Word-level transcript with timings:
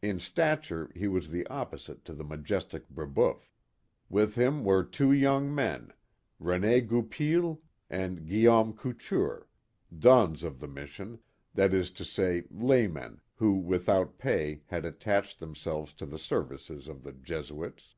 In 0.00 0.20
stature 0.20 0.90
he 0.94 1.06
was 1.06 1.28
the 1.28 1.46
opposite 1.48 2.02
to 2.06 2.14
the 2.14 2.24
majestic 2.24 2.88
Brebeuf. 2.88 3.52
With 4.08 4.34
him 4.34 4.64
were 4.64 4.82
two 4.82 5.12
young 5.12 5.54
men, 5.54 5.92
Rene 6.38 6.80
Goupil 6.80 7.60
and 7.90 8.26
Guillaume 8.26 8.72
Couture— 8.72 9.48
donnes 9.94 10.42
of 10.42 10.60
the 10.60 10.66
mission— 10.66 11.18
that 11.56 11.74
is 11.74 11.90
to 11.90 12.06
say, 12.06 12.44
laymen, 12.50 13.20
who, 13.34 13.52
with 13.56 13.86
out 13.90 14.16
pay, 14.16 14.62
had 14.68 14.86
attached 14.86 15.40
themselves 15.40 15.92
to 15.92 16.06
the 16.06 16.18
services 16.18 16.88
of 16.88 17.02
the 17.02 17.12
Jesuits. 17.12 17.96